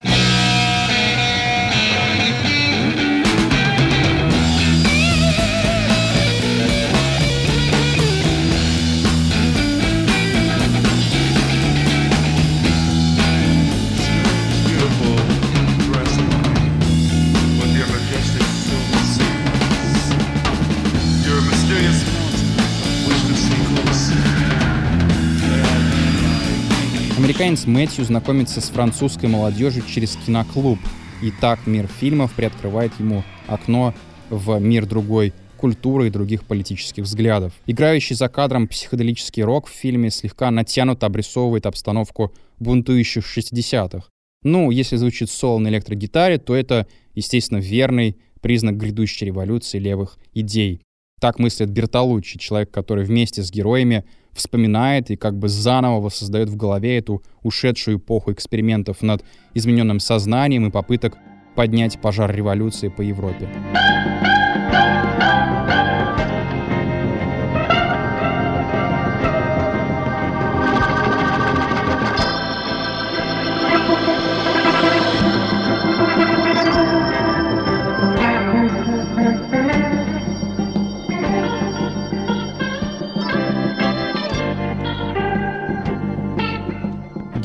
Американец 27.25 27.65
Мэтью 27.65 28.05
знакомится 28.05 28.61
с 28.61 28.69
французской 28.69 29.25
молодежью 29.25 29.81
через 29.87 30.15
киноклуб, 30.15 30.77
и 31.23 31.31
так 31.31 31.65
мир 31.65 31.87
фильмов 31.87 32.31
приоткрывает 32.35 32.91
ему 32.99 33.23
окно 33.47 33.95
в 34.29 34.59
мир 34.59 34.85
другой 34.85 35.33
культуры 35.57 36.05
и 36.05 36.11
других 36.11 36.43
политических 36.43 37.05
взглядов. 37.05 37.53
Играющий 37.65 38.15
за 38.15 38.29
кадром 38.29 38.67
психоделический 38.67 39.41
рок 39.41 39.65
в 39.65 39.71
фильме 39.71 40.11
слегка 40.11 40.51
натянуто 40.51 41.07
обрисовывает 41.07 41.65
обстановку 41.65 42.31
бунтующих 42.59 43.25
60-х. 43.25 44.07
Ну, 44.43 44.69
если 44.69 44.95
звучит 44.95 45.31
соло 45.31 45.57
на 45.57 45.69
электрогитаре, 45.69 46.37
то 46.37 46.55
это, 46.55 46.85
естественно, 47.15 47.57
верный 47.57 48.17
признак 48.39 48.77
грядущей 48.77 49.25
революции 49.25 49.79
левых 49.79 50.19
идей. 50.35 50.79
Так 51.19 51.39
мыслит 51.39 51.71
Бертолуччи, 51.71 52.37
человек, 52.37 52.69
который 52.69 53.03
вместе 53.03 53.41
с 53.41 53.49
героями 53.49 54.05
вспоминает 54.35 55.09
и 55.09 55.15
как 55.15 55.37
бы 55.39 55.47
заново 55.47 56.01
воссоздает 56.01 56.49
в 56.49 56.57
голове 56.57 56.97
эту 56.97 57.23
ушедшую 57.41 57.97
эпоху 57.97 58.33
экспериментов 58.33 59.01
над 59.01 59.23
измененным 59.53 59.99
сознанием 59.99 60.67
и 60.67 60.71
попыток 60.71 61.17
поднять 61.55 61.99
пожар 61.99 62.35
революции 62.35 62.89
по 62.89 63.01
Европе. 63.01 63.49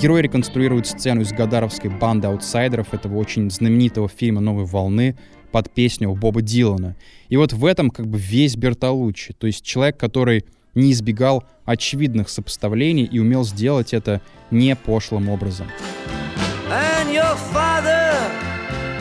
Герой 0.00 0.22
реконструирует 0.22 0.86
сцену 0.86 1.20
из 1.20 1.30
гадаровской 1.30 1.90
банды 1.90 2.26
аутсайдеров 2.26 2.94
этого 2.94 3.18
очень 3.18 3.50
знаменитого 3.50 4.08
фильма 4.08 4.40
«Новой 4.40 4.64
волны» 4.64 5.14
под 5.52 5.70
песню 5.70 6.14
Боба 6.14 6.40
Дилана. 6.40 6.96
И 7.28 7.36
вот 7.36 7.52
в 7.52 7.66
этом 7.66 7.90
как 7.90 8.06
бы 8.06 8.16
весь 8.16 8.56
Бертолуччи, 8.56 9.34
то 9.34 9.46
есть 9.46 9.62
человек, 9.62 9.98
который 9.98 10.46
не 10.74 10.92
избегал 10.92 11.44
очевидных 11.66 12.30
сопоставлений 12.30 13.04
и 13.04 13.18
умел 13.18 13.44
сделать 13.44 13.92
это 13.92 14.22
не 14.50 14.74
пошлым 14.74 15.28
образом. 15.28 15.66
And 16.70 17.12
your 17.12 17.36
father 17.52 18.14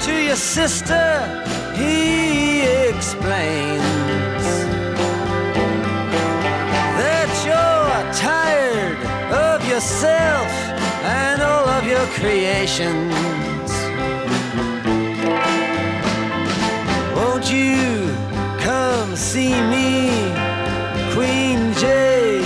to 0.01 0.11
your 0.11 0.35
sister, 0.35 1.23
he 1.77 2.63
explains 2.89 3.79
that 6.97 7.29
you're 7.45 8.13
tired 8.13 8.97
of 9.31 9.65
yourself 9.65 10.58
your 11.99 12.07
creations. 12.19 13.71
Won't 17.15 17.51
you 17.51 18.15
come 18.59 19.15
see 19.15 19.53
me, 19.73 20.09
Queen 21.13 21.73
Jane? 21.81 22.45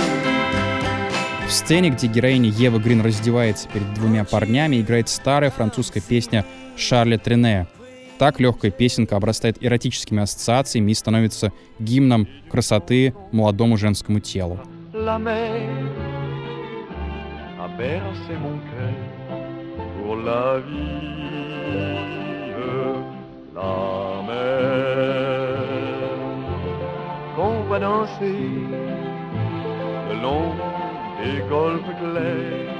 В 1.46 1.52
сцене, 1.52 1.90
где 1.90 2.08
героиня 2.08 2.50
Ева 2.50 2.78
Грин 2.78 3.02
раздевается 3.02 3.68
перед 3.68 3.92
двумя 3.94 4.24
парнями, 4.24 4.80
играет 4.80 5.08
старая 5.08 5.50
французская 5.50 6.00
песня 6.00 6.44
Шарля 6.76 7.18
Трене. 7.18 7.68
Так 8.18 8.40
легкая 8.40 8.70
песенка 8.70 9.16
обрастает 9.16 9.62
эротическими 9.62 10.22
ассоциациями 10.22 10.90
и 10.90 10.94
становится 10.94 11.52
гимном 11.78 12.28
красоты 12.50 13.14
молодому 13.30 13.76
женскому 13.76 14.20
телу. 14.20 14.58
bercer 17.76 18.38
mon 18.38 18.60
cœur 18.70 19.43
pour 20.04 20.16
la 20.16 20.58
vie, 20.68 21.64
la 23.54 24.22
mer. 24.28 24.74
Qu'on 27.34 27.56
va 27.70 27.78
danser 27.78 28.50
le 30.08 30.14
long 30.24 30.48
des 31.20 31.38
golfes 31.54 31.94
clairs. 32.02 32.72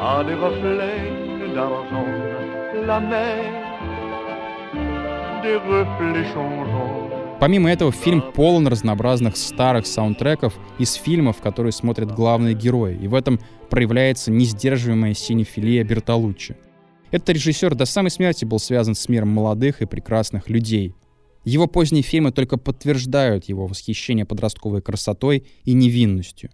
À 0.00 0.24
des 0.28 0.38
reflets 0.46 1.10
d'argent, 1.54 2.12
la 2.86 3.00
mer. 3.00 3.42
Des 5.42 5.56
reflets 5.56 6.28
changeants 6.34 7.11
Помимо 7.42 7.72
этого, 7.72 7.90
фильм 7.90 8.22
полон 8.22 8.68
разнообразных 8.68 9.36
старых 9.36 9.88
саундтреков 9.88 10.56
из 10.78 10.92
фильмов, 10.92 11.40
которые 11.40 11.72
смотрят 11.72 12.14
главные 12.14 12.54
герои, 12.54 12.96
и 12.96 13.08
в 13.08 13.16
этом 13.16 13.40
проявляется 13.68 14.30
несдерживаемая 14.30 15.12
синефилия 15.14 15.82
Бертолуччи. 15.82 16.56
Этот 17.10 17.30
режиссер 17.30 17.74
до 17.74 17.84
самой 17.84 18.12
смерти 18.12 18.44
был 18.44 18.60
связан 18.60 18.94
с 18.94 19.08
миром 19.08 19.30
молодых 19.30 19.82
и 19.82 19.86
прекрасных 19.86 20.48
людей. 20.48 20.94
Его 21.42 21.66
поздние 21.66 22.04
фильмы 22.04 22.30
только 22.30 22.58
подтверждают 22.58 23.46
его 23.46 23.66
восхищение 23.66 24.24
подростковой 24.24 24.80
красотой 24.80 25.44
и 25.64 25.72
невинностью. 25.72 26.50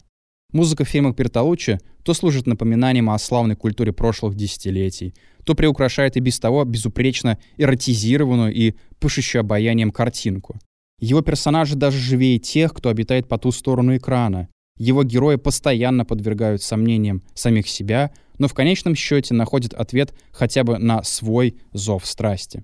Музыка 0.54 0.86
в 0.86 0.88
фильмах 0.88 1.16
Бертолуччи 1.16 1.80
то 2.02 2.14
служит 2.14 2.46
напоминанием 2.46 3.10
о 3.10 3.18
славной 3.18 3.56
культуре 3.56 3.92
прошлых 3.92 4.36
десятилетий, 4.36 5.12
то 5.44 5.54
приукрашает 5.54 6.16
и 6.16 6.20
без 6.20 6.40
того 6.40 6.64
безупречно 6.64 7.38
эротизированную 7.58 8.54
и 8.54 8.72
пышущую 8.98 9.40
обаянием 9.40 9.90
картинку. 9.90 10.58
Его 11.00 11.22
персонажи 11.22 11.76
даже 11.76 11.98
живее 11.98 12.38
тех, 12.38 12.74
кто 12.74 12.88
обитает 12.88 13.28
по 13.28 13.38
ту 13.38 13.52
сторону 13.52 13.96
экрана. 13.96 14.48
Его 14.78 15.02
герои 15.04 15.36
постоянно 15.36 16.04
подвергают 16.04 16.62
сомнениям 16.62 17.22
самих 17.34 17.68
себя, 17.68 18.12
но 18.38 18.48
в 18.48 18.54
конечном 18.54 18.94
счете 18.94 19.34
находят 19.34 19.74
ответ 19.74 20.14
хотя 20.32 20.64
бы 20.64 20.78
на 20.78 21.02
свой 21.02 21.56
зов 21.72 22.06
страсти. 22.06 22.62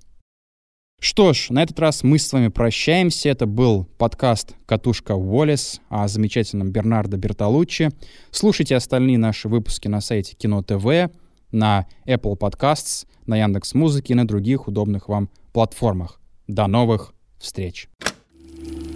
Что 1.00 1.32
ж, 1.32 1.50
на 1.50 1.62
этот 1.62 1.78
раз 1.80 2.02
мы 2.02 2.18
с 2.18 2.32
вами 2.32 2.48
прощаемся. 2.48 3.28
Это 3.28 3.46
был 3.46 3.84
подкаст 3.98 4.54
«Катушка 4.64 5.12
Уоллес» 5.12 5.80
о 5.88 6.08
замечательном 6.08 6.70
Бернардо 6.70 7.16
Бертолуччи. 7.18 7.90
Слушайте 8.30 8.74
остальные 8.74 9.18
наши 9.18 9.48
выпуски 9.48 9.86
на 9.86 10.00
сайте 10.00 10.34
Кино 10.34 10.62
ТВ, 10.62 11.12
на 11.52 11.86
Apple 12.06 12.38
Podcasts, 12.38 13.06
на 13.26 13.36
Яндекс 13.36 13.74
Музыке 13.74 14.14
и 14.14 14.16
на 14.16 14.26
других 14.26 14.66
удобных 14.66 15.08
вам 15.08 15.28
платформах. 15.52 16.20
До 16.46 16.66
новых 16.68 17.12
встреч! 17.38 17.88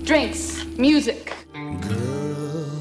Drinks, 0.05 0.65
music. 0.79 1.35
Girl, 1.53 2.81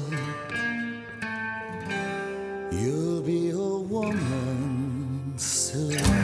you'll 2.72 3.20
be 3.22 3.50
a 3.50 3.56
woman 3.56 5.34
soon. 5.36 6.17